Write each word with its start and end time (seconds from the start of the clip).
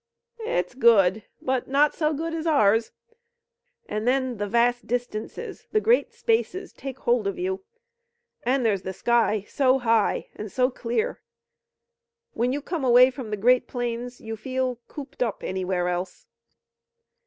"It's 0.47 0.73
good, 0.73 1.25
but 1.43 1.67
not 1.67 2.01
as 2.01 2.15
good 2.17 2.33
as 2.33 2.47
ours. 2.47 2.91
And 3.87 4.07
then 4.07 4.37
the 4.37 4.47
vast 4.47 4.87
distances, 4.87 5.67
the 5.71 5.79
great 5.79 6.11
spaces 6.11 6.73
take 6.73 6.97
hold 6.97 7.27
of 7.27 7.37
you. 7.37 7.63
And 8.41 8.65
there's 8.65 8.81
the 8.81 8.93
sky 8.93 9.45
so 9.47 9.77
high 9.77 10.29
and 10.35 10.51
so 10.51 10.71
clear. 10.71 11.21
When 12.33 12.51
you 12.51 12.63
come 12.63 12.83
away 12.83 13.11
from 13.11 13.29
the 13.29 13.37
great 13.37 13.67
plains 13.67 14.19
you 14.19 14.35
feel 14.35 14.79
cooped 14.87 15.21
up 15.21 15.43
anywhere 15.43 15.87
else." 15.87 16.25